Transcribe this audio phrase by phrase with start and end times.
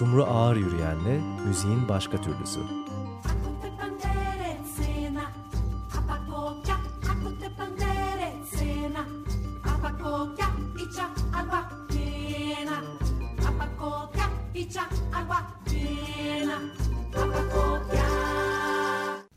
[0.00, 2.60] Sumru Ağır Yürüyen'le müziğin başka türlüsü.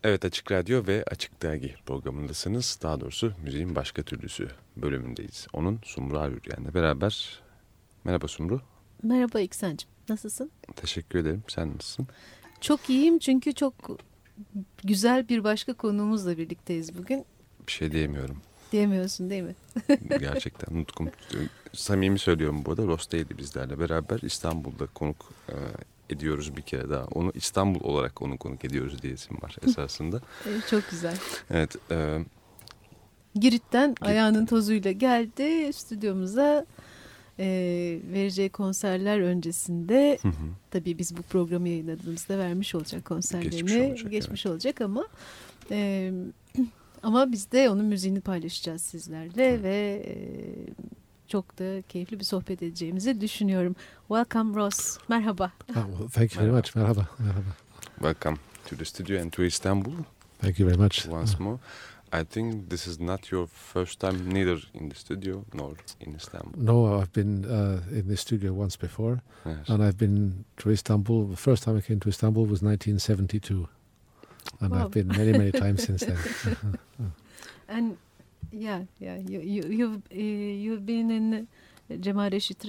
[0.03, 2.79] Evet Açık Radyo ve Açık Dergi programındasınız.
[2.83, 5.47] Daha doğrusu müziğin başka türlüsü bölümündeyiz.
[5.53, 7.41] Onun Sumru Arüryen'le beraber.
[8.03, 8.61] Merhaba Sumru.
[9.03, 9.92] Merhaba İksen'cim.
[10.09, 10.51] Nasılsın?
[10.75, 11.43] Teşekkür ederim.
[11.47, 12.07] Sen nasılsın?
[12.61, 13.73] Çok iyiyim çünkü çok
[14.83, 17.25] güzel bir başka konuğumuzla birlikteyiz bugün.
[17.67, 18.37] Bir şey diyemiyorum.
[18.71, 19.55] Diyemiyorsun değil mi?
[20.19, 21.09] Gerçekten nutkum.
[21.73, 22.83] Samimi söylüyorum bu arada.
[22.87, 24.19] Rosta'ydı bizlerle beraber.
[24.19, 25.55] İstanbul'da konuk e,
[26.09, 27.05] ediyoruz bir kere daha.
[27.05, 30.21] Onu İstanbul olarak onu konuk ediyoruz diyesim var esasında.
[30.69, 31.17] Çok güzel.
[31.49, 31.75] Evet.
[31.91, 32.19] E,
[33.35, 34.03] Girit'ten Girit.
[34.03, 36.65] ayağının tozuyla geldi stüdyomuza
[37.39, 37.45] e,
[38.13, 40.33] vereceği konserler öncesinde hı hı.
[40.71, 44.53] tabii biz bu programı yayınladığımızda vermiş olacak konserlerini geçmiş olacak, geçmiş evet.
[44.53, 45.07] olacak ama
[45.71, 46.11] e,
[47.03, 49.63] ama biz de onun müziğini paylaşacağız sizlerle hı.
[49.63, 50.15] ve e,
[51.27, 53.75] çok da keyifli bir sohbet edeceğimizi düşünüyorum.
[54.07, 54.97] Welcome Ross.
[55.07, 55.51] Merhaba.
[55.67, 56.75] Well, thank you very much.
[56.75, 57.07] Merhaba.
[57.19, 57.55] Merhaba.
[57.95, 58.37] Welcome
[58.69, 59.91] to the studio and to Istanbul.
[60.41, 61.07] Thank you very much.
[61.09, 61.57] Once more.
[62.13, 66.61] I think this is not your first time neither in the studio nor in Istanbul.
[66.61, 69.23] No, I've been uh, in the studio once before.
[69.45, 69.67] Yes.
[69.67, 71.25] And I've been to Istanbul.
[71.25, 73.67] The first time I came to Istanbul was 1972.
[74.61, 74.83] And wow.
[74.83, 76.19] I've been many, many times since then.
[77.67, 77.97] and
[78.51, 79.17] yeah, yeah.
[79.17, 81.47] You, you, you've uh, you've been in
[81.89, 82.63] Cemal Reşit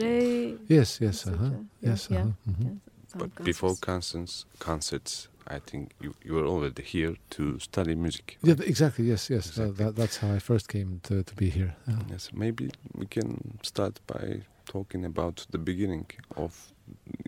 [0.68, 1.64] Yes, yes, uh -huh.
[1.82, 2.08] yes.
[2.10, 2.34] Yeah, uh -huh.
[2.46, 2.64] mm -hmm.
[2.64, 2.76] yeah.
[3.12, 3.44] But concerts.
[3.44, 8.38] before concerts, concerts, I think you you were already here to study music.
[8.42, 8.58] Right?
[8.58, 9.04] Yeah, exactly.
[9.04, 9.46] Yes, yes.
[9.46, 9.64] Exactly.
[9.64, 11.74] Uh, that, that's how I first came to to be here.
[11.86, 11.96] Yeah.
[12.10, 16.06] Yes, maybe we can start by talking about the beginning
[16.36, 16.72] of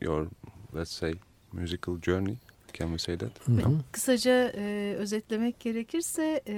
[0.00, 0.28] your,
[0.72, 1.14] let's say,
[1.52, 2.38] musical journey.
[2.72, 3.30] Can we say that?
[3.46, 3.80] Hı -hı.
[3.92, 6.56] Kısaca e, özetlemek gerekirse e,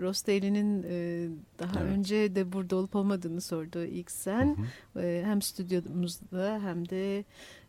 [0.00, 1.28] Rostelli'nin e,
[1.58, 1.92] daha evet.
[1.92, 4.56] önce de burada olup olmadığını sordu ilk sen.
[4.94, 5.02] Hı hı.
[5.02, 7.24] E, hem stüdyomuzda hem de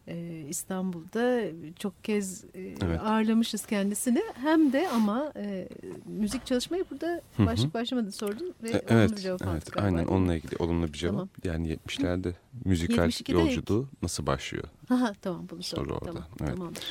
[0.07, 1.41] e, İstanbul'da
[1.79, 2.47] çok kez e,
[2.85, 2.99] evet.
[3.03, 4.21] ağırlamışız kendisini.
[4.33, 5.67] Hem de ama e,
[6.05, 9.77] müzik çalışmayı burada başlık başlamadı sordun ve e, evet, bir cevap evet, aldık.
[9.77, 11.13] Aynen onunla ilgili olumlu bir cevap.
[11.13, 11.29] Tamam.
[11.43, 12.33] Yani 70'lerde
[12.65, 14.03] müzikal yolculuğu ilk.
[14.03, 14.63] nasıl başlıyor?
[14.89, 15.85] Aha, tamam bunu sordum.
[15.85, 16.11] Soru orada.
[16.11, 16.55] Tamam, evet.
[16.55, 16.83] Tamamdır.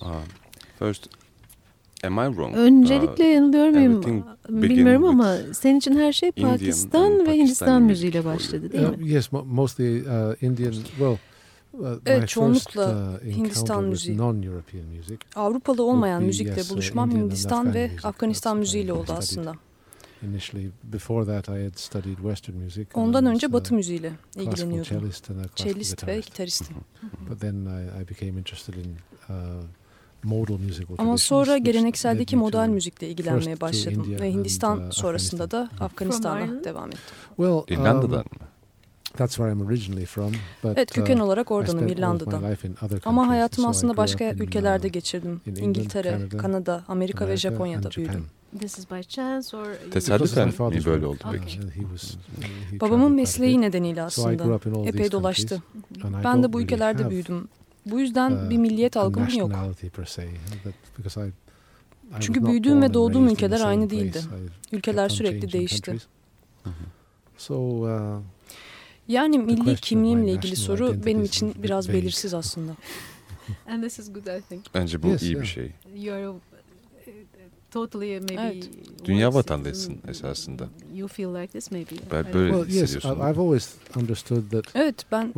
[0.00, 0.22] Uh,
[0.78, 1.08] first,
[2.04, 2.56] am I wrong?
[2.56, 8.72] Öncelikle uh, yanılıyor muyum bilmiyorum ama senin için her şey Pakistan ve Hindistan müziğiyle başladı
[8.72, 8.96] değil mi?
[9.04, 11.16] Uh, yes, mostly uh, Indian, well...
[11.72, 14.18] Uh, evet çoğunlukla uh, Hindistan müziği.
[15.36, 19.54] Avrupalı olmayan müzikle uh, buluşmam Hindistan ve Afganistan müziğiyle oldu aslında.
[22.98, 24.84] Ondan önce Batı müziğiyle ilgileniyordum.
[25.56, 26.76] Cellist ve gitaristim.
[30.98, 37.00] Ama sonra gelenekseldeki modal müzikle ilgilenmeye başladım ve Hindistan sonrasında da Afganistan'a devam ettim.
[37.68, 38.46] İrlanda'dan mı?
[39.16, 40.32] That's where I'm originally from.
[40.64, 42.42] But, evet köken uh, olarak oradanım İrlanda'dan.
[43.04, 45.40] Ama hayatımı aslında başka ülkelerde uh, geçirdim.
[45.46, 48.26] İngiltere, Kanada, Amerika ve Japonya'da büyüdüm.
[48.60, 51.60] This is by chance or Tesadüfen mi böyle oldu peki?
[52.80, 55.62] Babamın mesleği nedeniyle aslında epey dolaştı.
[56.24, 57.48] Ben de bu ülkelerde büyüdüm.
[57.86, 59.52] Bu yüzden bir milliyet algım yok.
[62.20, 64.20] Çünkü büyüdüğüm ve doğduğum ülkeler aynı değildi.
[64.72, 65.96] Ülkeler sürekli değişti.
[67.38, 68.20] So, uh,
[69.08, 72.72] yani milli kimliğimle ilgili soru benim için biraz belirsiz aslında.
[73.66, 74.64] And this is good I think.
[74.74, 75.42] Bence bu yes, iyi yeah.
[75.42, 75.70] bir şey.
[75.96, 76.34] You're uh,
[77.70, 78.68] totally maybe evet.
[79.04, 80.68] Dünya vatandaşısın esasında.
[80.94, 81.90] You feel like this maybe.
[82.12, 85.32] Ben böyle well, yes, I've always understood that Evet ben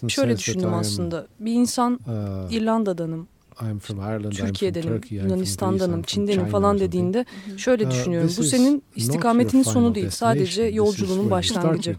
[0.00, 1.26] hep şöyle düşündüm aslında.
[1.40, 3.28] Bir insan uh, İrlanda'danım.
[3.62, 7.24] I'm from Ireland, Türkiye'denim, I'm from Yunanistan'danım, Çin'denim falan dediğinde
[7.56, 8.30] şöyle uh, düşünüyorum.
[8.38, 11.96] Bu senin istikametinin sonu değil, sadece yolculuğunun başlangıcı.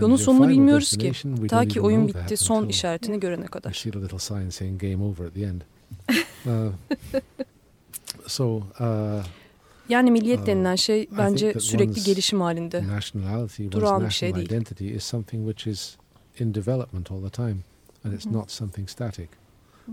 [0.00, 1.12] Yolun sonunu bilmiyoruz ki.
[1.48, 3.72] Ta ki oyun bitti son işaretini görene kadar.
[6.46, 6.72] Uh,
[8.80, 9.24] uh,
[9.88, 12.84] yani milliyet uh, denilen şey bence sürekli gelişim halinde.
[13.72, 14.48] Durağan bir şey değil.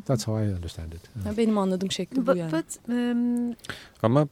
[0.06, 1.02] That's how I understand it.
[1.38, 2.52] Benim anladığım şekli bu yani.
[2.52, 3.56] But, um,
[4.04, 4.28] Ama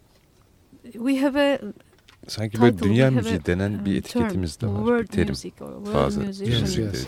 [0.94, 1.60] we have a
[2.28, 5.00] Sanki böyle dünya müziği denen bir etiketimiz de var.
[5.00, 5.36] Bir terim.
[5.94, 6.24] Fazla.
[6.24, 7.08] Yes, yes.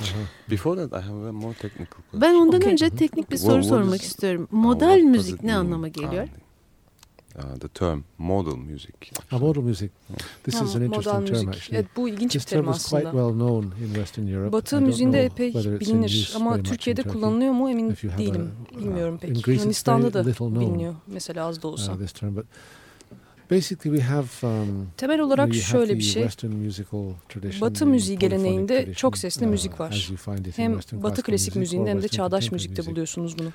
[0.52, 2.22] Before that I have a more technical question.
[2.22, 2.72] Ben ondan okay.
[2.72, 4.48] önce teknik bir soru sormak istiyorum.
[4.52, 6.28] Modal müzik ne anlama geliyor?
[7.40, 8.94] uh, the term modal music.
[9.32, 9.92] Ah, modal music.
[10.44, 11.50] This ha, is an interesting term müzik.
[11.50, 11.76] actually.
[11.76, 13.04] Evet, bu ilginç This bir terim aslında.
[13.04, 14.52] Quite well known in Western Europe.
[14.52, 18.52] Batı müziğinde epey bilinir ama Türkiye'de kullanılıyor mu emin değilim.
[18.76, 19.48] A, Bilmiyorum uh, pek.
[19.48, 21.94] Yunanistan'da da biliniyor mesela az da olsa.
[21.94, 22.46] Uh, this term, but
[23.52, 26.28] Basically we have, um, Temel olarak şöyle bir şey.
[27.62, 30.10] Batı müziği geleneğinde çok sesli uh, müzik var.
[30.56, 33.50] Hem Batı klasik müziğinde hem de çağdaş müzikte buluyorsunuz bunu.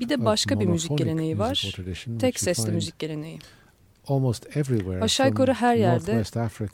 [0.00, 1.74] Bir de başka bir müzik geleneği var.
[2.18, 3.38] Tek sesli müzik geleneği.
[5.02, 6.12] Aşağı yukarı her yerde,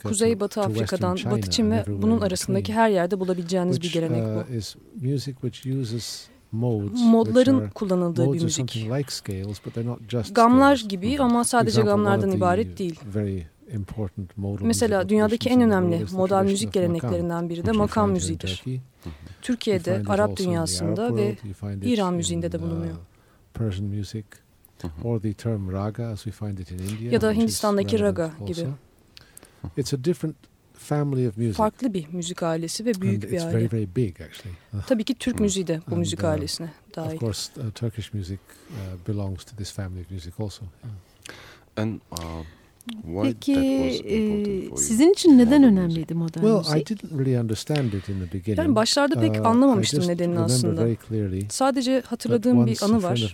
[0.09, 4.53] Kuzey Batı Afrika'dan Batı Çin ve bunun arasındaki her yerde bulabileceğiniz bir gelenek bu.
[6.53, 8.87] Uh, modların kullanıldığı bir müzik.
[10.35, 12.99] Gamlar gibi ama sadece gamlardan ibaret değil.
[14.67, 18.63] Mesela dünyadaki en önemli modal müzik geleneklerinden biri de makam müziğidir.
[19.41, 21.37] Türkiye'de, Arap dünyasında ve
[21.83, 22.95] İran müziğinde de uh, bulunuyor.
[27.11, 28.67] Ya da Hindistan'daki raga gibi.
[29.77, 30.35] It's a different
[30.81, 31.53] family of music.
[31.53, 33.57] Farklı bir müzik ailesi ve büyük And bir aile.
[33.57, 34.55] Very, very big actually.
[34.87, 37.13] Tabii ki Türk müziği de bu And, müzik uh, ailesine dahil.
[37.13, 38.39] Of course, uh, Turkish music
[38.69, 40.65] uh, belongs to this family of music also.
[41.77, 42.45] And uh,
[43.23, 46.91] Peki e, sizin için neden önemliydi modern well, müzik?
[46.91, 48.57] I didn't really understand it in the beginning.
[48.57, 50.87] Yani başlarda pek uh, anlamamıştım nedenini aslında.
[51.49, 53.33] Sadece hatırladığım bir anı var.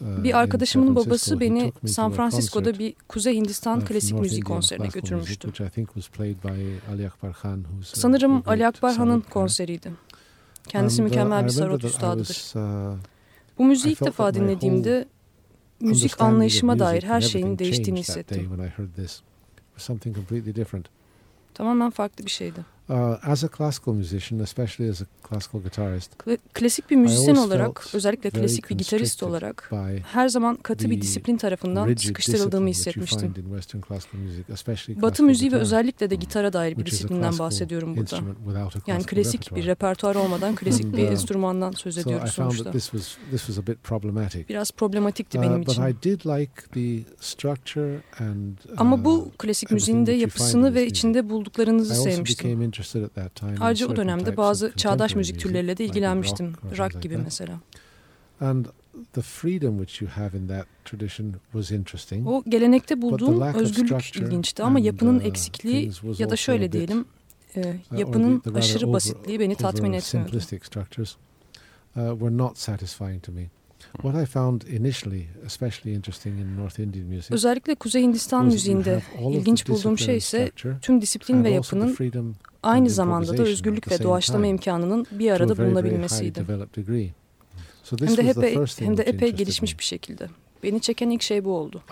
[0.00, 5.48] Uh, bir arkadaşımın babası beni San Francisco'da bir Kuzey Hindistan klasik müzik konserine götürmüştü.
[7.82, 9.90] Sanırım Ali Akbar Han'ın konseriydi.
[10.68, 12.52] Kendisi mükemmel bir sarot üstadıdır.
[13.58, 15.08] Bu müziği ilk defa dinlediğimde
[15.88, 18.36] müzik anlayışıma dair her şeyin değiştiğini hissettim.
[21.54, 22.60] Tamamen farklı bir şeydi.
[22.92, 26.10] Uh, as a classical musician, especially as a classical guitarist,
[26.54, 29.70] klasik bir müzisyen olarak, özellikle klasik bir gitarist olarak
[30.12, 33.34] her zaman katı bir disiplin tarafından sıkıştırıldığımı hissetmiştim.
[35.02, 38.18] Batı müziği ve özellikle de gitara dair bir disiplinden bahsediyorum burada.
[38.86, 42.72] Yani klasik bir repertuar olmadan klasik bir uh, enstrümandan söz ediyoruz sonuçta.
[44.48, 45.82] Biraz problematikti uh, benim için.
[48.76, 52.81] Ama bu klasik müziğin de yapısını ve içinde bulduklarınızı sevmiştim.
[53.60, 56.52] Ayrıca o dönemde bazı çağdaş müzik türleriyle de ilgilenmiştim.
[56.78, 57.60] Rock gibi mesela.
[58.40, 58.66] And
[59.12, 62.28] the freedom which you have in that tradition was interesting.
[62.28, 67.04] O gelenekte bulduğum özgürlük ilginçti ama yapının uh, eksikliği ya da şöyle diyelim
[67.56, 70.38] e, uh, yapının aşırı basitliği beni tatmin etmiyordu.
[71.96, 73.50] Uh, were not satisfying to me.
[73.92, 77.34] What I found initially especially interesting in North Indian music.
[77.34, 80.50] Özellikle Kuzey Hindistan müziğinde ilginç bulduğum şey ise
[80.82, 81.96] tüm disiplin ve yapının
[82.62, 86.46] aynı zamanda da özgürlük ve doğaçlama imkanının bir arada bulunabilmesiydi.
[88.00, 90.28] Hem de epey, hem de epey gelişmiş bir şekilde.
[90.62, 91.82] Beni çeken ilk şey bu oldu.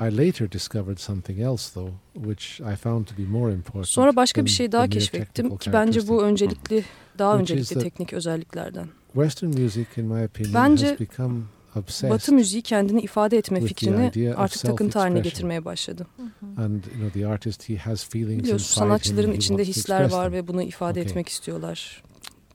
[3.82, 6.84] Sonra başka bir şey daha keşfettim ki bence bu öncelikli,
[7.18, 8.88] daha öncelikli teknik özelliklerden.
[10.54, 10.96] Bence
[12.10, 16.06] Batı müziği kendini ifade etme fikrini artık takıntı haline getirmeye başladı.
[18.44, 22.02] Biliyorsun sanatçıların içinde hisler var ve bunu ifade etmek istiyorlar.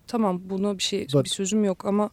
[0.07, 2.09] Tamam buna bir şey bir sözüm yok ama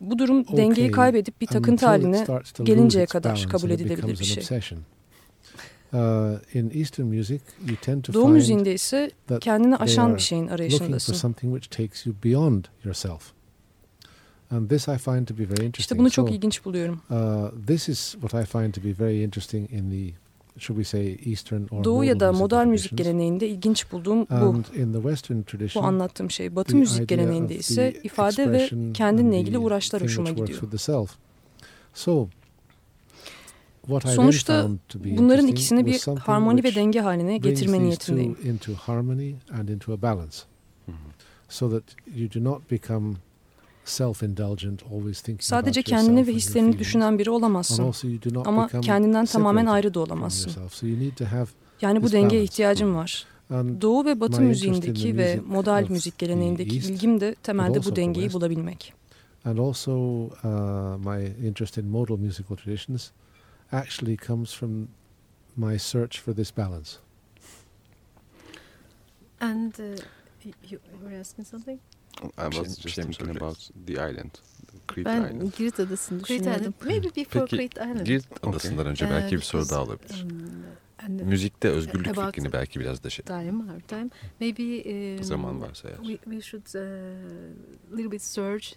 [0.00, 2.26] bu durum dengeyi kaybedip bir takıntı haline
[2.64, 4.42] gelinceye kadar kabul edilebilir bir şey.
[5.92, 5.98] Uh,
[8.14, 11.12] Doğu müziğinde ise kendini aşan bir şeyin arayışındasın.
[14.50, 15.78] And this I find to be very interesting.
[15.78, 17.00] İşte bunu çok so, ilginç buluyorum.
[17.10, 20.14] Uh, this is what I find to be very interesting in the
[20.58, 24.34] should we say Eastern or Doğu ya da modern müzik geleneğinde ilginç bulduğum bu.
[24.34, 26.56] And in the Western tradition, bu anlattığım şey.
[26.56, 30.60] Batı müzik geleneğinde ise ifade ve kendinle ilgili uğraşlar hoşuma gidiyor.
[31.94, 32.28] So,
[34.04, 34.68] Sonuçta
[35.04, 38.36] bunların ikisini bir harmoni ve denge haline getirme niyetindeyim.
[41.48, 41.82] So that
[42.16, 43.14] you do not become
[45.40, 47.94] Sadece kendini ve hislerini düşünen biri olamazsın.
[48.44, 50.52] Ama kendinden tamamen ayrı da olamazsın.
[51.80, 53.26] Yani bu dengeye ihtiyacım var.
[53.80, 58.94] Doğu ve Batı müziğindeki ve modal müzik geleneğindeki ilgim de temelde bu dengeyi bulabilmek.
[59.44, 63.10] And also uh, my interest in modal musical traditions
[63.72, 64.88] actually comes from
[65.56, 66.90] my search for this balance.
[69.40, 69.84] And uh,
[70.70, 71.80] you were asking something?
[72.22, 74.30] I was just thinking about the island.
[74.88, 75.56] Crete ben Island.
[75.58, 76.74] Girit Adası'nı düşünüyordum.
[76.84, 78.06] Maybe before Peki, Crete Island.
[78.06, 79.22] Girit Adası'ndan önce okay.
[79.22, 80.26] belki bir soru daha olabilir.
[81.08, 83.24] Um, Müzikte özgürlük fikrini belki biraz da şey.
[83.24, 84.08] Time, hard time.
[84.40, 84.62] Maybe
[85.16, 85.96] um, zaman varsa eğer.
[85.96, 88.74] We, we should uh, little bit search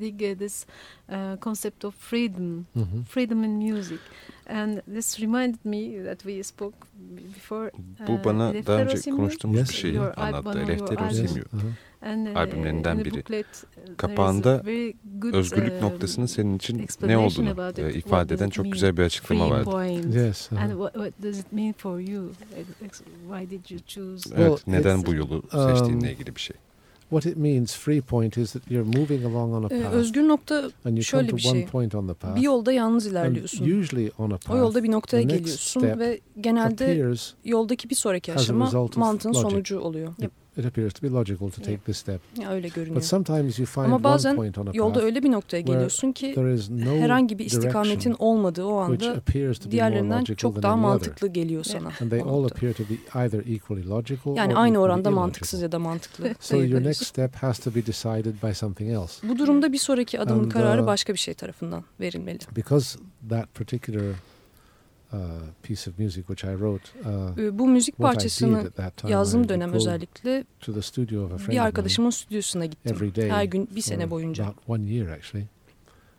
[0.00, 0.66] dig uh, this
[1.08, 3.04] uh, concept of freedom, mm -hmm.
[3.04, 4.00] freedom in music.
[4.48, 6.76] And this reminded me that we spoke
[7.34, 7.70] before.
[8.06, 9.68] Bu uh, bana daha önce konuştuğumuz yes.
[9.68, 10.58] bir şeyi anlattı.
[10.58, 11.36] Eleftheros
[12.34, 13.18] albümlerinden biri.
[13.18, 14.62] Uh, Kapağında
[15.32, 19.70] özgürlük uh, noktasının senin için ne olduğunu e, ifade eden çok güzel bir açıklama vardı.
[20.18, 20.52] Yes.
[20.52, 22.32] And what, what does it mean for you?
[23.28, 24.30] Why did you choose?
[24.36, 26.56] Evet, neden bu yolu seçtiğinle um, ilgili bir şey.
[27.10, 29.92] What it means, free point, is that you're moving along on a path.
[29.92, 30.70] Özgür nokta
[31.02, 31.66] şöyle bir şey.
[32.36, 33.80] Bir yolda yalnız ilerliyorsun.
[33.80, 38.70] Usually on a path, o yolda bir noktaya geliyorsun ve genelde yoldaki bir sonraki aşama
[38.96, 40.14] mantığın sonucu oluyor.
[40.18, 40.30] Yep.
[40.56, 42.20] It appears to be logical to take this step.
[42.38, 42.96] Ya öyle görünüyor.
[42.96, 46.12] But sometimes you find Ama bazen one point on a yolda öyle bir noktaya geliyorsun
[46.12, 46.34] ki
[46.70, 49.22] no herhangi bir istikametin olmadığı o anda
[49.70, 51.92] diğerlerinden çok daha mantıklı geliyor sana.
[52.00, 55.78] And they all appear to be either equally logical yani aynı oranda mantıksız ya da
[55.78, 56.34] mantıklı.
[56.40, 59.28] so your next step has to be decided by something else.
[59.28, 62.38] Bu durumda bir sonraki adımın And, kararı uh, başka bir şey tarafından verilmeli.
[62.56, 62.98] Because
[63.28, 64.14] that particular
[65.62, 66.84] piece of music which I wrote.
[67.00, 68.70] Uh, Bu müzik parçasını
[69.08, 70.44] yazdığım dönem özellikle
[71.48, 73.12] bir arkadaşımın stüdyosuna gittim.
[73.16, 74.54] Her gün bir sene boyunca.
[74.68, 75.46] One year actually.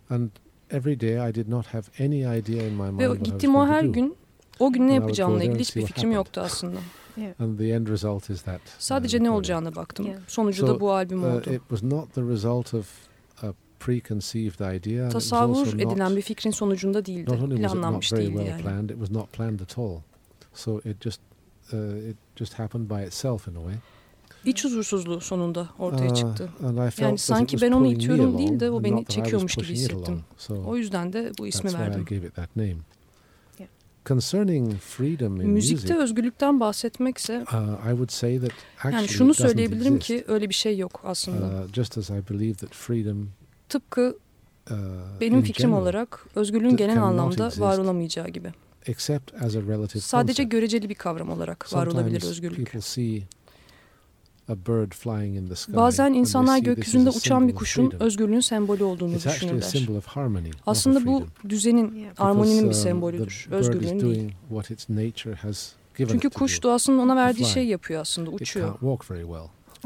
[0.10, 0.30] And
[0.72, 3.84] every day I did not have any idea in my mind Ve gittim o her
[3.84, 4.16] gün
[4.60, 6.78] o gün ne yapacağımla ilgili hiçbir fikrim yoktu aslında.
[7.40, 8.62] And the end result is that.
[8.80, 10.08] Sadece ne olacağına baktım.
[10.28, 11.50] Sonucu da bu albüm uh, oldu.
[11.54, 13.07] It was not the result of.
[15.12, 17.32] Tasavvur edilen bir fikrin sonucunda değildi.
[17.56, 18.62] Planlanmış değildi well yani.
[18.62, 20.00] Planned, it was not planned at all.
[20.54, 21.22] So it just
[21.74, 23.76] uh, it just happened by itself in a way.
[24.46, 26.50] İç huzursuzluğu sonunda ortaya uh, çıktı.
[26.60, 30.22] Uh, yani sanki ben onu itiyorum değil de o beni çekiyormuş gibi hissettim.
[30.38, 32.06] So o yüzden de bu ismi verdim.
[34.06, 38.52] Concerning freedom in Müzikte music, özgürlükten bahsetmekse uh, I would say that
[38.94, 41.46] yani şunu söyleyebilirim ki öyle bir şey yok aslında.
[41.46, 43.30] Uh, just as I believe that freedom
[43.70, 44.18] Tıpkı
[44.72, 44.76] uh,
[45.22, 48.52] benim fikrim olarak özgürlüğün genel anlamda var olamayacağı gibi.
[50.02, 52.58] Sadece göreceli bir kavram olarak var olabilir özgürlük.
[55.78, 59.62] Bazen insanlar gökyüzünde uçan bir kuşun özgürlüğün sembolü olduğunu düşünürler.
[60.66, 64.32] Aslında bu düzenin, armoninin bir um, sembolüdür, özgürlüğün değil.
[66.12, 68.68] Çünkü kuş doğasının ona verdiği şey yapıyor aslında, uçuyor.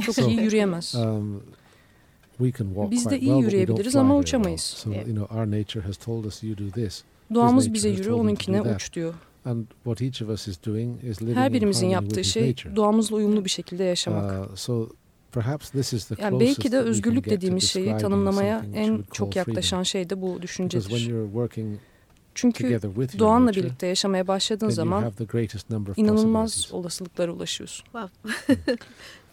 [0.02, 0.96] Çok iyi yürüyemez.
[2.92, 4.86] Biz de iyi yürüyebiliriz ama uçamayız.
[7.34, 9.14] Doğamız bize yürü, onunkine uç diyor.
[11.34, 12.42] Her birimizin yaptığı şey
[12.76, 14.50] doğamızla uyumlu bir şekilde yaşamak.
[14.50, 14.56] Uh,
[16.20, 21.12] yani belki de özgürlük dediğimiz şeyi tanımlamaya en çok yaklaşan şey de bu düşüncedir.
[22.36, 22.64] Çünkü
[23.20, 25.12] doğanla birlikte yaşamaya başladığın zaman
[25.98, 27.86] inanılmaz olasılıklara ulaşıyorsun.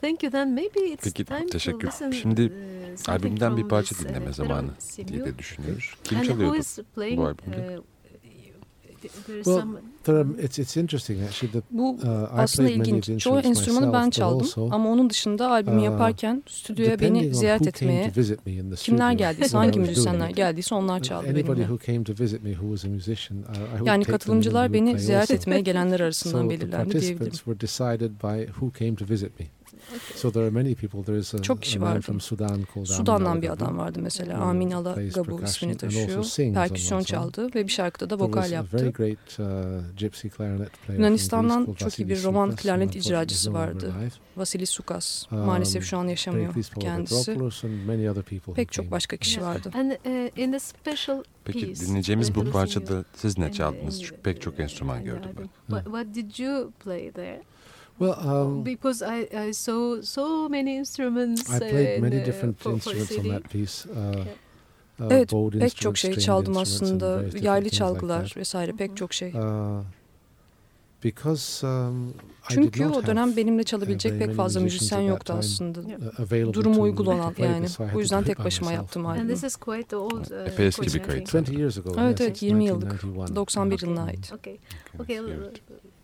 [0.00, 1.88] Thank you then maybe it's Peki, time teşekkür.
[1.90, 4.70] To Şimdi uh, albümden bir parça dinleme uh, zamanı
[5.08, 5.94] diye de düşünüyoruz.
[6.04, 6.62] Kim çalıyordu
[7.16, 7.78] bu albümde?
[7.78, 7.82] Uh,
[9.44, 9.62] well,
[10.04, 13.22] there are, it's, it's interesting actually that, Bu uh, aslında ilginç.
[13.22, 18.12] Çoğu enstrümanı ben çaldım ama onun dışında albümü yaparken stüdyoya beni ziyaret etmeye
[18.76, 21.68] kimler geldiyse, hangi müzisyenler geldiyse onlar çaldı benimle.
[23.84, 27.32] Yani katılımcılar beni ziyaret etmeye gelenler arasından belirlendi diyebilirim.
[30.14, 31.02] So there are many people.
[31.04, 32.00] There is a, Çok kişi vardı.
[32.00, 34.38] From Sudan called Sudan'dan bir adam vardı mesela.
[34.38, 36.54] Amin Ala Gabu ismini taşıyor.
[36.54, 38.92] Perküsyon çaldı ve bir şarkıda da vokal yaptı.
[39.38, 39.82] Uh,
[40.88, 43.92] Yunanistan'dan çok iyi bir roman klarnet icracısı vardı.
[44.36, 45.32] Vasilis Sukas.
[45.32, 47.38] Um, Maalesef şu an yaşamıyor kendisi.
[48.54, 49.70] Pek çok başka kişi vardı.
[49.74, 54.02] Uh, Peki dinleyeceğimiz bu parçada siz ne çaldınız?
[54.02, 55.30] Çünkü pek çok enstrüman gördüm
[55.70, 55.84] ben.
[55.84, 57.42] What did you play there?
[57.98, 61.50] Well, um, because I, I saw so many instruments.
[61.50, 63.86] I played many different for, instruments for on that piece.
[63.86, 64.24] Uh,
[65.00, 67.22] uh, evet, pek çok şey çaldım aslında.
[67.40, 69.28] Yaylı çalgılar like vesaire pek çok şey.
[69.34, 69.82] Uh,
[71.04, 72.14] because, um,
[72.48, 75.80] Çünkü o dönem benimle çalabilecek pek fazla müzisyen yoktu aslında.
[75.80, 77.66] Uh, Durumu uygun olan yani.
[77.94, 79.32] Bu yüzden tek başıma yaptım albümü.
[80.46, 81.34] Epey eski bir kayıt.
[81.98, 83.02] Evet evet 20 yıllık.
[83.36, 84.32] 91 yılına ait.
[84.38, 84.58] Okay.
[84.98, 85.20] Okay.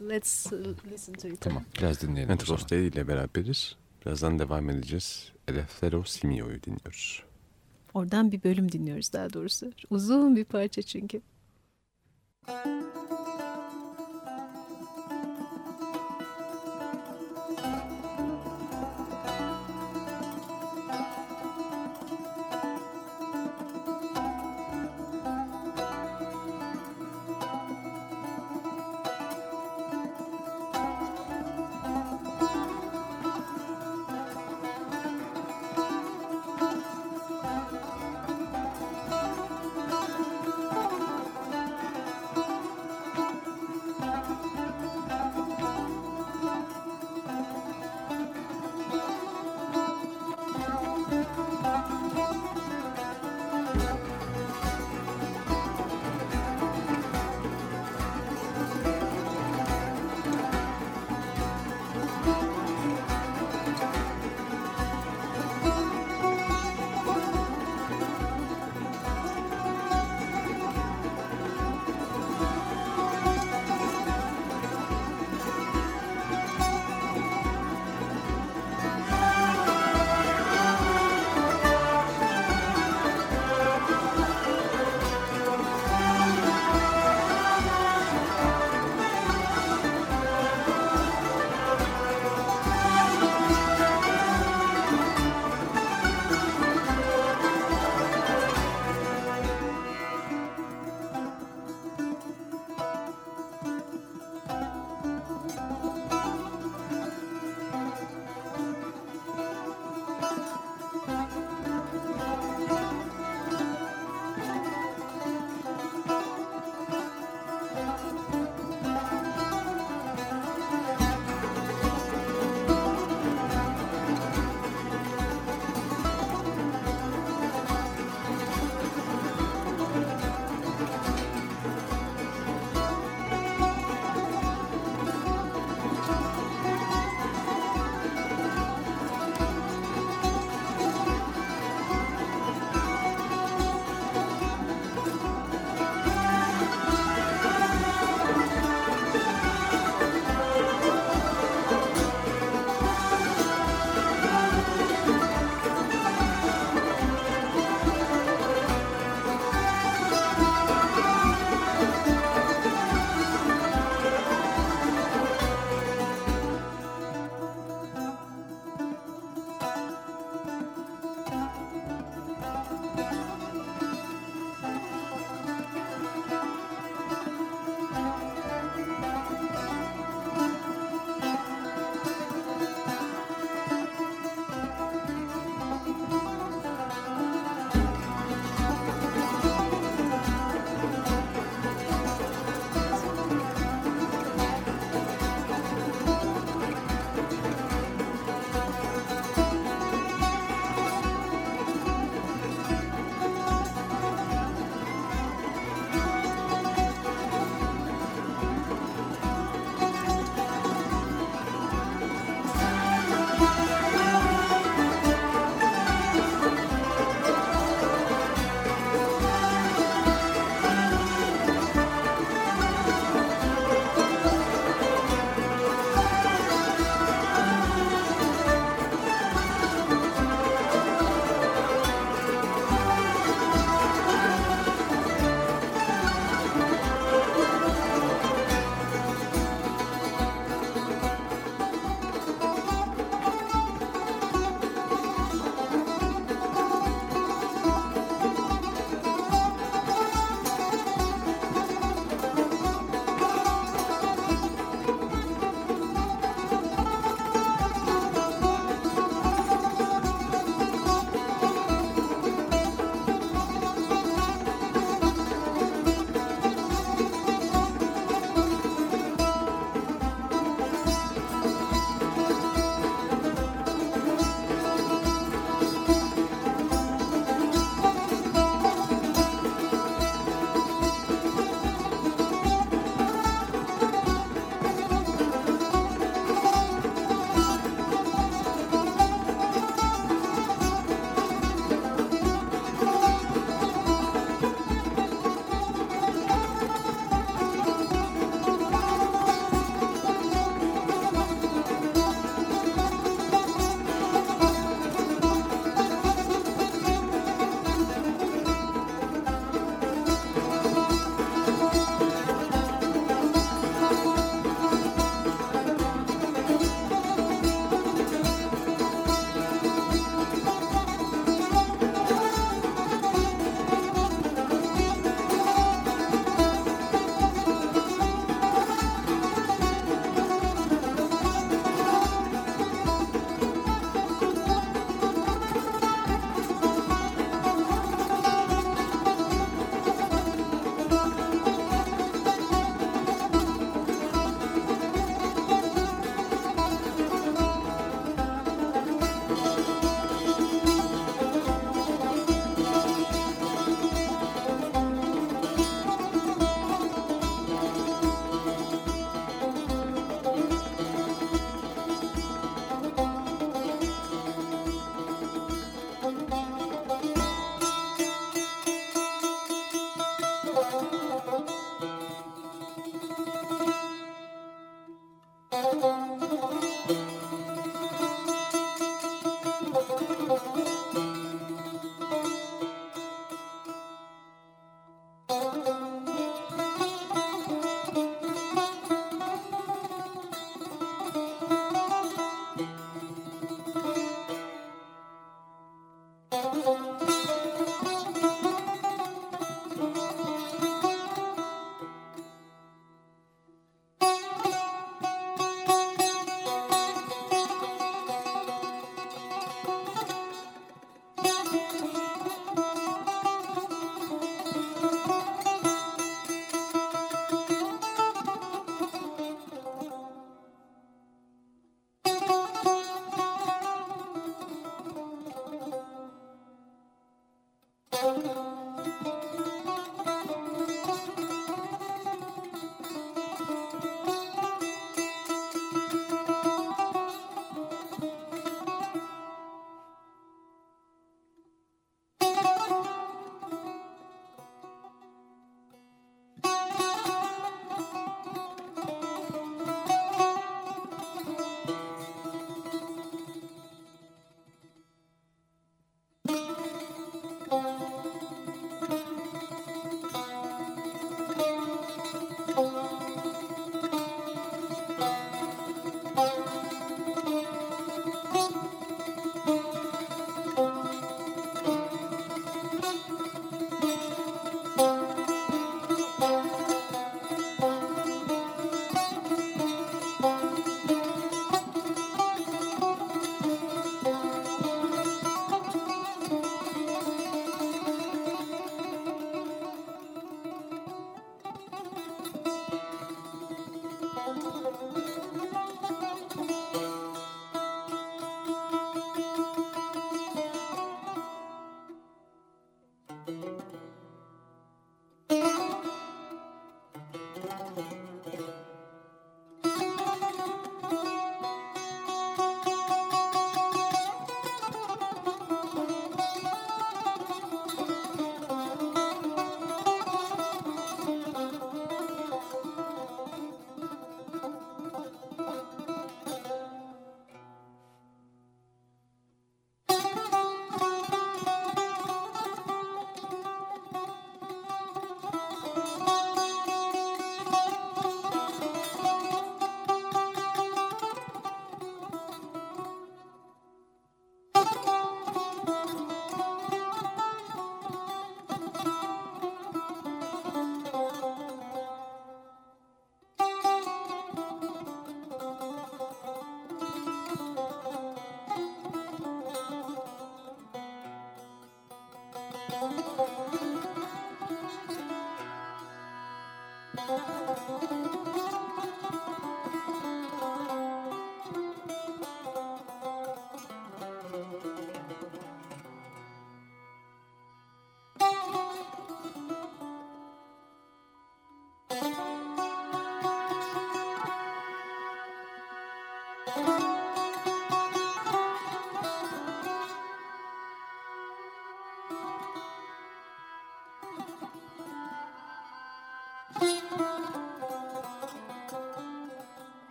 [0.00, 1.40] Let's uh, listen to it.
[1.40, 2.32] Tamam biraz dinleyelim.
[2.32, 3.76] Entros ile beraberiz.
[4.06, 5.32] Birazdan devam edeceğiz.
[5.48, 7.22] Elefthero Simio'yu dinliyoruz.
[7.94, 9.72] Oradan bir bölüm dinliyoruz daha doğrusu.
[9.90, 11.20] Uzun bir parça çünkü.
[12.48, 12.87] Müzik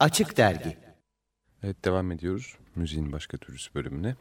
[0.00, 0.76] Açık Dergi
[1.62, 4.16] Evet devam ediyoruz müziğin başka türlüsü bölümüne.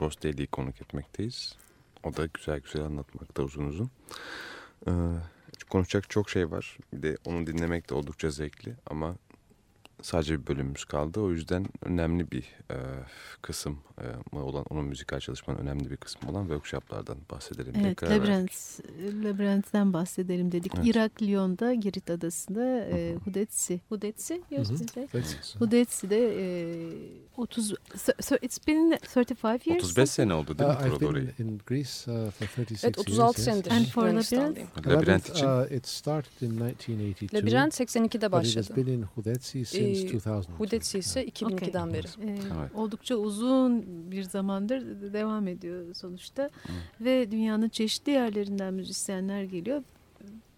[0.00, 1.56] Ross Daly'i konuk etmekteyiz.
[2.02, 3.90] O da güzel güzel anlatmakta uzun uzun.
[4.88, 4.92] Ee,
[5.70, 6.78] konuşacak çok şey var.
[6.92, 9.16] Bir de onu dinlemek de oldukça zevkli ama
[10.02, 11.20] sadece bir bölümümüz kaldı.
[11.20, 12.76] O yüzden önemli bir e,
[13.42, 17.74] kısım e, olan, onun müzikal çalışmanın önemli bir kısmı olan workshoplardan bahsedelim.
[17.76, 18.80] Evet, Tekrar Labirent,
[19.24, 20.72] Labirent'ten bahsedelim dedik.
[20.76, 20.86] Evet.
[20.86, 23.80] Irak, Lyon'da, Girit Adası'nda e, Hudetsi.
[23.88, 24.42] Hudetsi?
[25.58, 27.74] Hudetsi'de e, 30,
[28.20, 29.84] so it's been 35 years.
[29.84, 33.20] 35 sene oldu değil mi uh, I've been in Greece uh, for 36 evet, 36
[33.20, 33.36] years.
[33.36, 33.70] senedir.
[33.70, 34.86] And for Labirent?
[34.86, 35.46] Labirent için.
[35.46, 37.36] Uh, it started in 1982.
[37.36, 38.66] Labirent 82'de başladı.
[38.68, 39.91] But it has been in Hudetsi since
[40.58, 41.92] Hudetsi ise 2002'den okay.
[41.92, 42.06] beri.
[42.06, 42.74] Ee, evet.
[42.74, 46.42] Oldukça uzun bir zamandır devam ediyor sonuçta.
[46.42, 46.72] Hı.
[47.00, 49.82] Ve dünyanın çeşitli yerlerinden müzisyenler geliyor.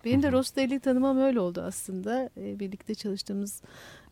[0.04, 2.30] Benim de Ross Daly'i tanımam öyle oldu aslında.
[2.36, 3.62] Ee, birlikte çalıştığımız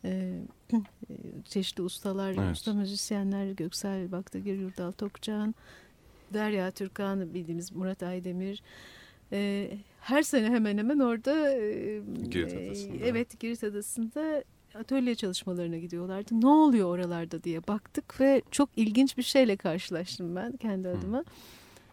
[0.05, 0.39] e,
[1.45, 2.55] çeşitli ustalar, evet.
[2.55, 5.55] usta müzisyenler, Göksel Baktagir, Yurdal Tokcan,
[6.33, 8.63] Derya Türkan, bildiğimiz Murat Aydemir.
[9.31, 9.69] E,
[10.01, 13.05] her sene hemen hemen orada e, Girit Adası'nda.
[13.05, 14.43] evet Girit Adası'nda
[14.75, 16.41] atölye çalışmalarına gidiyorlardı.
[16.41, 21.23] Ne oluyor oralarda diye baktık ve çok ilginç bir şeyle karşılaştım ben kendi adıma.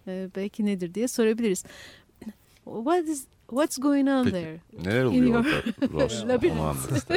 [0.07, 1.65] Ee, belki nedir diye sorabiliriz.
[2.65, 4.61] What is what's going on Peki, there?
[4.85, 5.35] Neler oluyor your...
[5.35, 6.25] orada Ross?
[6.25, 7.11] Onu anlat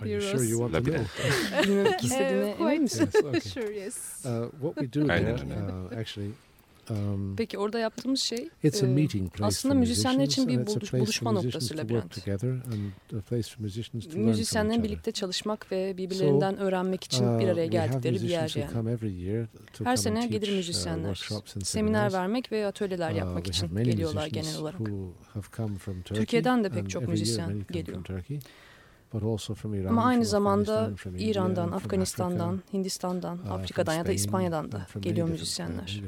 [0.00, 1.04] Are you sure you want to know?
[2.80, 3.08] Misin?
[3.14, 3.40] Yes, okay.
[3.40, 4.26] sure, yes.
[4.26, 6.32] Uh, what we do there, uh, actually,
[6.90, 11.32] Um, Peki orada yaptığımız şey it's a meeting place aslında müzisyenler için bir buluş, buluşma
[11.32, 12.26] noktası labirent.
[14.14, 18.70] Müzisyenlerin birlikte çalışmak ve birbirlerinden öğrenmek için bir araya geldikleri bir yer yani.
[19.84, 21.28] Her sene gelir müzisyenler.
[21.62, 24.80] Seminer vermek ve atölyeler yapmak için geliyorlar genel olarak.
[26.04, 28.04] Türkiye'den de pek çok müzisyen geliyor.
[29.90, 36.02] Ama aynı zamanda İran'dan, Afganistan'dan, Hindistan'dan, Afrika'dan ya da İspanya'dan da geliyor müzisyenler.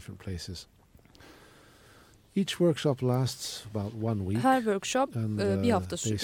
[2.36, 4.44] Each workshop lasts about one week.
[4.44, 5.14] Her workshop
[5.62, 6.18] bir hafta sürüyor.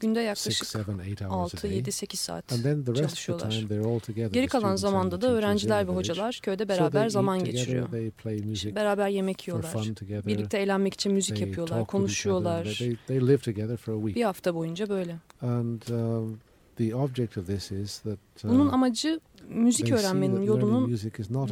[0.00, 2.48] Günde yaklaşık 6-7-8 saat
[2.96, 3.66] çalışıyorlar.
[4.32, 7.92] Geri kalan zamanda da öğrenciler ve hocalar köyde beraber zaman geçiriyor.
[8.74, 9.74] Beraber yemek yiyorlar.
[10.26, 12.80] Birlikte eğlenmek için müzik yapıyorlar, konuşuyorlar.
[13.90, 15.16] Bir hafta boyunca böyle.
[18.44, 20.98] Bunun amacı müzik öğrenmenin yolunun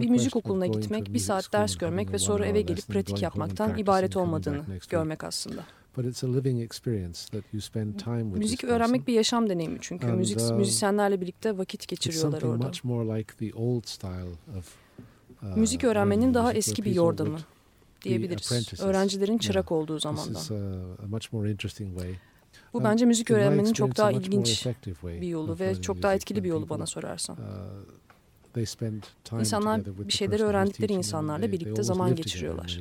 [0.01, 4.17] bir müzik okuluna gitmek, bir saat ders görmek ve sonra eve gelip pratik yapmaktan ibaret
[4.17, 5.65] olmadığını görmek aslında.
[8.39, 12.65] Müzik öğrenmek bir yaşam deneyimi çünkü müzik uh, müzisyenlerle birlikte vakit geçiriyorlar orada.
[15.43, 17.39] Uh, müzik öğrenmenin daha eski bir yordamı
[18.05, 18.53] diyebiliriz.
[18.83, 20.35] Öğrencilerin çırak olduğu zamandan.
[22.73, 24.67] Bu bence müzik öğrenmenin çok daha ilginç
[25.21, 27.37] bir yolu ve çok daha etkili bir yolu bana sorarsan.
[27.37, 27.41] Uh,
[29.41, 32.81] İnsanlar bir şeyleri öğrendikleri insanlarla birlikte zaman geçiriyorlar.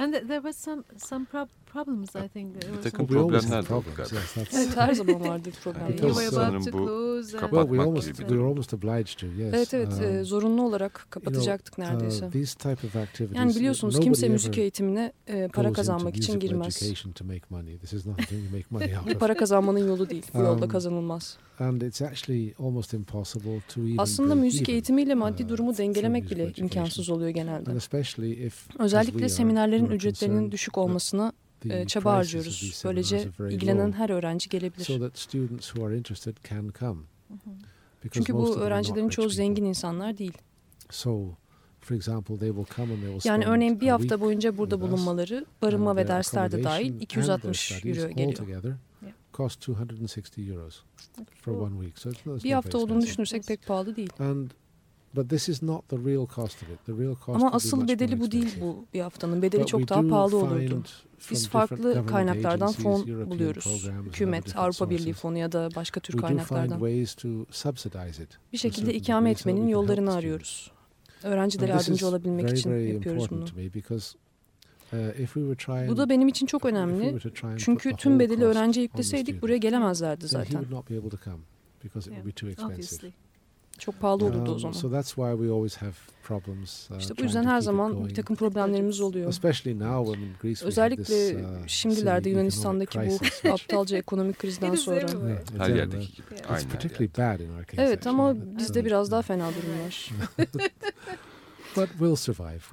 [0.00, 2.54] And there was some some prob problems I think.
[2.54, 3.86] Bir takım problemler de oldu
[4.54, 5.88] Evet her zaman vardı problemler.
[5.88, 7.38] You were about to close.
[7.38, 9.54] Well, we almost, we were almost obliged to, yes.
[9.54, 12.26] Evet evet um, zorunlu olarak kapatacaktık you know, neredeyse.
[12.26, 16.92] Uh, these type of activities, yani biliyorsunuz kimse müzik eğitimine e, para kazanmak için girmez.
[19.06, 20.26] Bu para kazanmanın yolu değil.
[20.34, 21.36] Bu yolda um, kazanılmaz.
[21.58, 26.52] And it's actually almost impossible to even Aslında müzik eğitimiyle maddi uh, durumu dengelemek bile
[26.56, 27.70] imkansız oluyor genelde.
[28.78, 31.32] Özellikle seminerlerin ücretlerinin düşük olmasına
[31.64, 32.50] e, çaba harcıyoruz.
[32.84, 33.16] Böylece
[33.54, 34.84] ilgilenen her öğrenci gelebilir.
[38.12, 40.32] Çünkü bu öğrencilerin çoğu zengin insanlar değil.
[43.28, 47.70] Yani örneğin bir hafta boyunca burada bulunmaları, barınma ve dersler de dahil 260
[48.00, 48.38] euro geliyor.
[52.44, 54.10] Bir hafta olduğunu düşünürsek pek pahalı değil.
[57.36, 59.42] Ama asıl bedeli bu değil bu bir haftanın.
[59.42, 60.82] Bedeli çok daha pahalı olurdu.
[61.30, 63.64] Biz farklı kaynaklardan fon buluyoruz.
[64.06, 66.80] Hükümet, Avrupa Birliği fonu ya da başka tür kaynaklardan.
[68.52, 70.70] Bir şekilde ikame etmenin yollarını arıyoruz.
[71.22, 73.44] Öğrencilere yardımcı olabilmek için yapıyoruz bunu.
[74.92, 77.18] Uh, bu da benim için çok önemli.
[77.58, 80.64] Çünkü tüm bedeli öğrenciye yükleseydik buraya gelemezlerdi zaten.
[83.80, 84.72] Çok pahalı olurdu o um, zaman.
[84.72, 86.90] So that's why we always have problems.
[86.90, 89.26] Uh, işte bu yüzden her zaman bir takım problemlerimiz oluyor.
[90.62, 95.06] Özellikle uh, şimdilerde Yunanistan'daki bu aptalca ekonomik krizden sonra.
[95.58, 96.24] Her yerdeki gibi.
[96.48, 96.68] Aynen.
[97.78, 100.10] Evet ama bizde biraz daha fena durum var.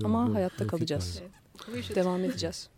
[0.04, 1.22] Ama hayatta kalacağız.
[1.96, 2.70] Devam edeceğiz.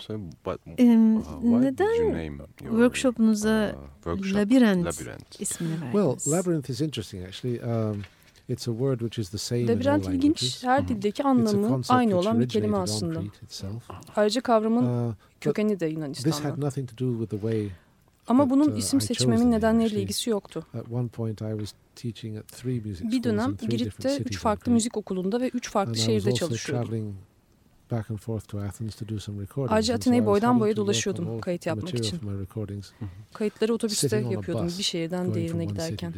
[0.00, 6.24] So, but, uh, neden workshopunuza uh, labirent, labirent ismini verdiniz?
[6.24, 7.60] Well, labyrinth is interesting actually.
[7.62, 8.02] Um,
[8.50, 12.48] It's a word which is the same Labirent ilginç, her dildeki anlamı aynı olan bir
[12.48, 13.22] kelime aslında.
[14.16, 16.70] Ayrıca kavramın uh, kökeni de Yunanistan'dan.
[18.26, 20.66] Ama bunun uh, isim seçmemin nedenleriyle ilgisi yoktu.
[23.12, 27.16] Bir dönem Girit'te üç farklı müzik okulunda ve üç farklı şehirde çalışıyordum.
[29.74, 32.20] Ayrıca Atina'yı boydan boya dolaşıyordum kayıt yapmak için.
[33.32, 36.14] Kayıtları otobüste yapıyordum bir şehirden diğerine giderken.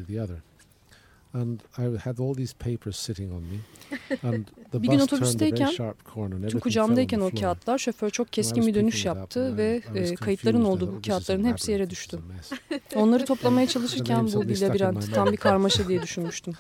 [1.35, 3.59] And I had all these papers sitting on me.
[4.29, 5.71] And bir gün otobüsteyken,
[6.49, 11.03] tüm kucağımdayken o kağıtlar, şoför çok keskin bir dönüş yaptı ve e, kayıtların olduğu bu
[11.03, 12.19] kağıtların hepsi yere düştü.
[12.95, 16.55] Onları toplamaya çalışırken bu bir labirent, tam bir karmaşa diye düşünmüştüm.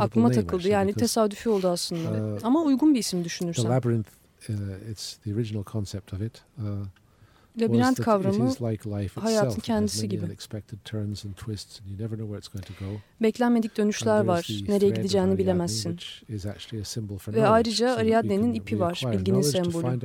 [0.00, 2.34] Aklıma takıldı, yani tesadüfi oldu aslında.
[2.34, 3.70] Uh, Ama uygun bir isim düşünürsen.
[3.70, 4.08] Labyrinth,
[4.48, 6.42] uh, it's the original concept of it.
[6.58, 6.62] Uh,
[7.60, 8.52] Labirent kavramı
[9.14, 10.26] hayatın kendisi gibi.
[13.22, 14.48] Beklenmedik dönüşler var.
[14.68, 15.98] Nereye gideceğini bilemezsin.
[17.28, 19.02] Ve ayrıca Ariadne'nin ipi var.
[19.12, 20.00] Bilginin sembolü.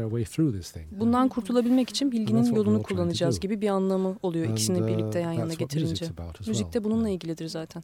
[0.91, 5.53] Bundan kurtulabilmek için bilginin yolunu kullanacağız gibi bir anlamı oluyor ikisini uh, birlikte yan yana
[5.53, 6.05] getirince.
[6.47, 7.83] Müzik de bununla ilgilidir zaten.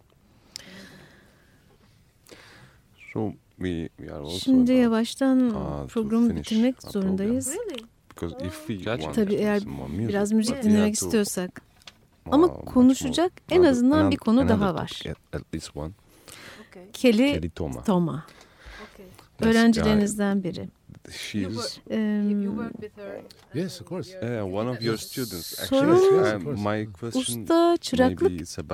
[4.40, 5.54] Şimdi yavaştan
[5.88, 7.58] programı bitirmek zorundayız.
[9.14, 9.62] Tabii eğer
[10.08, 11.62] biraz müzik dinlemek istiyorsak.
[12.32, 14.90] Ama konuşacak en azından bir konu daha var.
[16.94, 17.34] Kelly
[17.84, 18.26] Toma.
[19.50, 20.70] Öğrencilerinizden biri.
[21.12, 22.60] She's um,
[23.54, 24.14] yes, of course.
[24.14, 25.60] Yeah, one of your students.
[25.60, 28.32] Actually, soru uh, my question usta çıraklık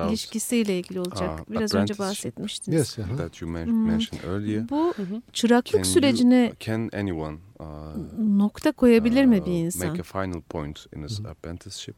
[0.08, 1.40] ilişkisiyle ilgili olacak.
[1.40, 2.78] Uh, Biraz önce bahsetmiştiniz.
[2.78, 3.16] Yes, uh -huh.
[3.16, 4.30] that you mentioned hmm.
[4.30, 4.68] earlier.
[4.68, 4.94] Bu
[5.32, 7.66] çıraklık can sürecine you, can anyone uh,
[8.18, 9.88] nokta koyabilir mi bir insan?
[9.88, 11.96] Make a final point in his apprenticeship.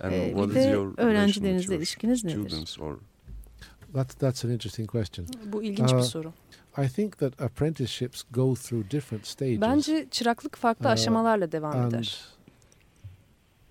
[0.00, 2.76] And ee, what is your öğrencilerinizle ilişkiniz nedir?
[2.80, 2.96] Or...
[3.94, 5.26] That, that's an interesting question.
[5.52, 6.32] Bu ilginç uh, bir soru.
[6.78, 9.60] I think that apprenticeships go through different stages.
[9.60, 12.18] Bence çıraklık farklı uh, aşamalarla devam eder.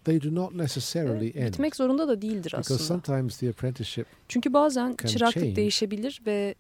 [0.04, 1.54] They do not necessarily end.
[1.54, 2.80] Bitmek zorunda da değildir aslında.
[2.80, 6.56] Because sometimes the apprenticeship Çünkü bazen çıraklık değişebilir ve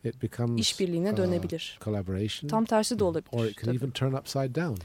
[0.57, 1.79] işbirliğine uh, dönebilir.
[1.83, 3.29] Collaboration, Tam tersi de olabilir.
[3.31, 4.81] Or it can even turn upside down.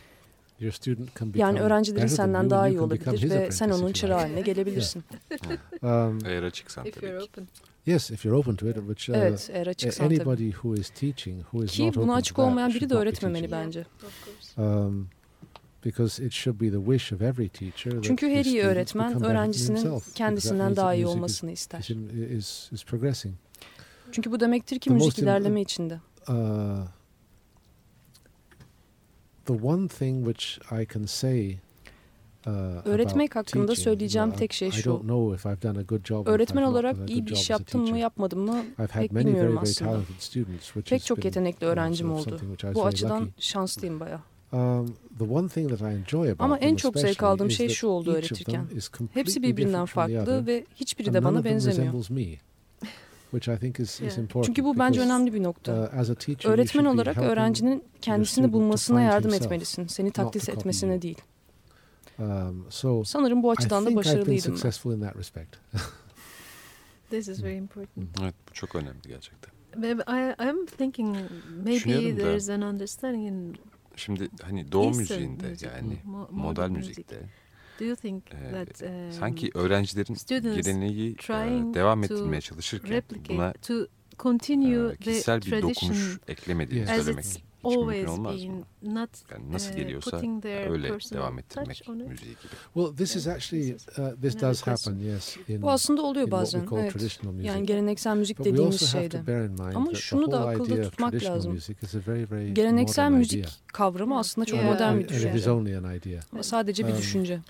[0.61, 4.41] Your student can become yani öğrencilerin senden daha iyi olabilir ve sen onun çırağı haline
[4.41, 5.05] gelebilirsin.
[5.83, 7.43] um, Eğer açıksan tabii ki.
[7.89, 11.43] Yes, if you're open to it, which uh, evet, eğer açıksan anybody who is teaching,
[11.43, 13.87] who is Ki not buna açık olmayan biri de öğretmemeli bence.
[14.57, 15.09] Um,
[15.85, 18.03] because it should be the wish of every teacher.
[18.03, 21.89] Çünkü her iyi öğretmen öğrencisinin kendisinden daha iyi olmasını ister.
[22.31, 23.35] Is, is progressing.
[24.13, 26.01] Çünkü bu demektir ki müzik ilerleme içinde.
[26.29, 26.35] Uh,
[29.47, 31.59] the one thing which I can say
[32.85, 35.03] Öğretmek hakkında söyleyeceğim tek şey şu.
[36.27, 38.57] Öğretmen olarak iyi bir iş yaptım mı yapmadım mı
[39.01, 39.91] pek bilmiyorum aslında.
[40.91, 42.41] Pek çok yetenekli öğrencim oldu.
[42.75, 44.21] Bu açıdan şanslıyım baya.
[44.53, 44.95] Um,
[46.45, 48.67] Ama en çok zevk aldığım şey şu oldu öğretirken.
[49.15, 51.93] Hepsi birbirinden farklı ve hiçbiri de bana benzemiyor.
[54.47, 55.73] Çünkü bu bence önemli bir nokta.
[55.73, 59.87] Uh, Öğretmen olarak öğrencinin kendisini bulmasına yardım etmelisin.
[59.87, 61.19] Seni taklit etmesine değil.
[62.19, 64.61] Um, so Sanırım bu açıdan da başarılıydım ben.
[67.11, 68.21] This is very important.
[68.23, 69.53] Evet, bu çok önemli gerçekten.
[69.77, 71.17] I, I'm thinking
[71.65, 73.57] maybe there's an understanding in
[73.97, 77.17] Şimdi hani doğu müziğinde müzik, yani mo modal müzikte
[77.81, 80.15] Do you think e, that, um, sanki öğrencilerin
[80.57, 83.87] geleneği e, devam ettirmeye çalışırken buna to
[84.19, 90.23] continue e, kişisel bir dokunuş eklemediğini söylemek always been not yani nasıl geliyorsa
[90.69, 92.53] öyle devam ettirmek müziği gibi.
[92.75, 95.37] Well, this is actually uh, this does happen, yes.
[95.49, 96.67] In, Bu aslında oluyor bazen.
[96.73, 97.19] Evet.
[97.43, 99.23] Yani geleneksel müzik dediğimiz şeyde.
[99.75, 101.59] Ama şunu da akılda tutmak lazım.
[102.53, 105.51] Geleneksel müzik kavramı aslında çok modern bir düşünce.
[106.33, 107.41] Ama sadece bir um, düşünce.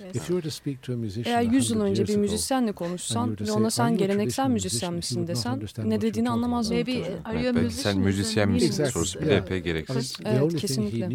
[1.24, 6.00] Eğer 100 yıl önce bir müzisyenle konuşsan ve ona sen geleneksel müzisyen misin desen ne
[6.00, 6.76] dediğini anlamaz mı?
[6.76, 9.97] Belki sen müzisyen misin sorusu bile epey gereksiz.
[10.24, 11.10] Evet kesinlikle.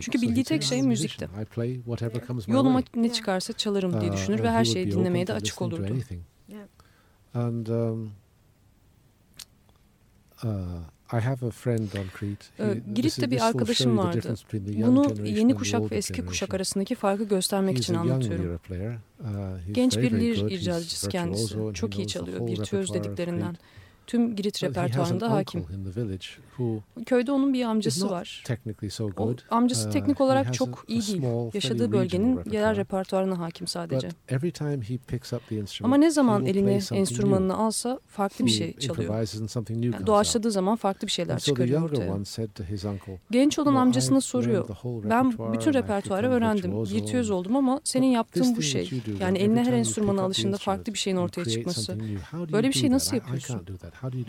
[0.00, 1.28] Çünkü bildiği tek şey müzikti.
[2.46, 5.96] Yoluma ne çıkarsa çalarım diye uh, düşünür ve her şeyi dinlemeye de açık olurdu.
[7.34, 8.12] And um,
[10.44, 10.48] uh,
[11.12, 12.44] I have a friend on Crete.
[12.56, 14.34] He, Girit'te bir arkadaşım vardı.
[14.52, 18.60] Bunu yeni kuşak ve eski kuşak arasındaki farkı göstermek için anlatıyorum.
[19.20, 19.26] Uh,
[19.72, 21.56] Genç bir lir icracısı kendisi.
[21.74, 23.56] Çok iyi çalıyor, virtüöz dediklerinden
[24.06, 25.64] tüm Girit repertuarında hakim.
[27.06, 28.42] Köyde onun bir amcası var.
[29.50, 31.22] O, amcası uh, teknik olarak çok iyi değil.
[31.54, 34.08] Yaşadığı bölgenin yerel repertuarına hakim sadece.
[35.84, 39.14] Ama ne zaman eline enstrümanını alsa farklı bir şey çalıyor.
[39.92, 42.12] Yani doğaçladığı zaman farklı bir şeyler çıkarıyor ortaya.
[43.30, 44.68] Genç olan amcasına soruyor.
[45.10, 46.70] Ben bütün repertuarı öğrendim.
[47.02, 48.90] Virtüöz oldum ama senin yaptığın bu şey.
[49.20, 51.98] Yani eline her enstrümanı alışında farklı bir şeyin ortaya çıkması.
[52.52, 53.66] Böyle bir şey nasıl yapıyorsun?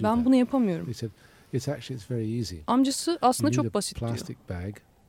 [0.04, 0.88] Ben bunu yapamıyorum.
[2.68, 4.10] Amcası aslında çok basit diyor.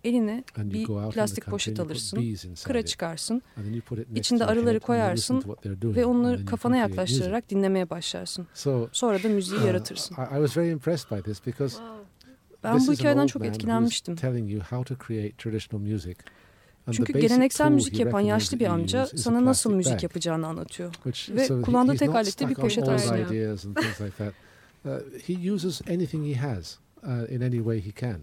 [0.05, 2.17] Eline bir plastik poşet alırsın,
[2.65, 3.43] kıra çıkarsın,
[4.15, 5.45] içinde arıları koyarsın
[5.97, 8.47] ve onları kafana yaklaştırarak dinlemeye başlarsın.
[8.93, 10.15] Sonra da müziği uh, yaratırsın.
[12.65, 14.17] Ben bu hikayeden çok etkilenmiştim.
[16.93, 20.95] Çünkü geleneksel müzik yapan yaşlı bir amca sana nasıl müzik yapacağını anlatıyor.
[21.37, 23.17] Ve kullandığı tek alette bir poşet aslında.
[24.85, 24.91] Uh,
[25.27, 28.21] he uses anything he has uh, in any way he can.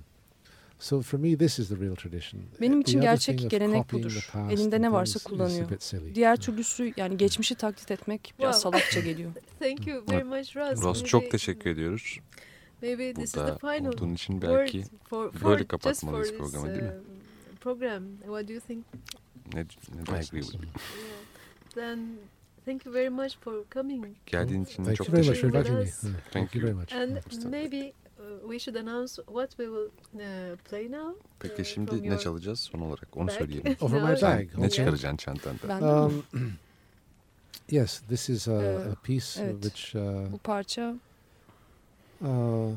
[0.80, 2.42] So for me this is the real tradition.
[2.62, 4.32] Benim için gerçek gelenek budur.
[4.52, 5.70] Elinde ne varsa kullanıyor.
[6.16, 9.32] Diğer türlüsü yani geçmişi taklit etmek biraz salakça geliyor.
[9.60, 10.84] Thank you very much Ross.
[10.84, 12.20] Ross çok teşekkür ediyoruz.
[12.82, 16.84] Maybe this Burada is the final olduğun için belki for, for, böyle kapatmalıyız programı değil
[16.84, 16.90] mi?
[16.90, 18.04] Uh, program.
[18.20, 18.86] What do you think?
[19.54, 19.66] Ne, ne
[20.08, 20.64] I agree with you.
[21.76, 22.00] Then
[22.66, 24.06] Thank you very much for coming.
[24.26, 25.90] Geldiğin için Thank çok teşekkür ederim.
[26.32, 26.94] Thank you very much.
[26.94, 27.18] And
[27.52, 31.20] maybe uh, we should announce what we will uh, play now.
[31.40, 33.76] Peki uh, şimdi ne çalacağız son olarak onu söyleyelim.
[33.82, 34.58] Over my bag.
[34.58, 36.06] Ne çıkaracaksın çantandan?
[36.06, 36.24] Um,
[37.70, 38.60] yes, this is a,
[38.92, 39.64] a piece evet.
[39.64, 39.96] which.
[39.96, 40.96] Uh, Bu parça.
[42.22, 42.76] Uh,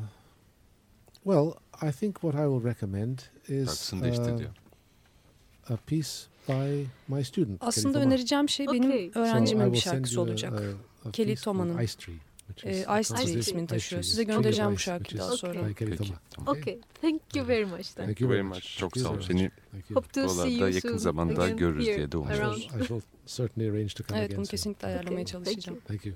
[1.23, 4.64] well, I think what I will recommend is uh,
[5.69, 6.09] a piece
[6.47, 7.57] by my student.
[7.63, 9.11] Aslında önereceğim şey benim okay.
[9.15, 10.53] öğrencimin so bir şarkısı olacak.
[11.05, 11.77] A, a Kelly Toma'nın.
[11.77, 12.15] Ice Tree.
[12.63, 14.03] E, Ice Tree ismini taşıyor.
[14.03, 15.59] Size göndereceğim bu şarkıyı daha sonra.
[15.77, 16.13] Peki.
[16.47, 16.79] Okay.
[17.01, 17.87] Thank you very much.
[17.95, 18.77] Thank you very much.
[18.77, 19.21] Çok sağ ol.
[19.21, 19.51] Seni
[19.89, 22.69] buralarda yakın zamanda görürüz diye de umuyoruz.
[24.13, 25.79] Evet bunu kesinlikle ayarlamaya çalışacağım.
[25.87, 26.15] Thank you.